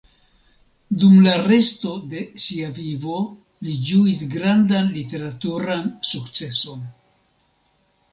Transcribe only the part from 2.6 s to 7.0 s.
vivo li ĝuis grandan literaturan sukceson.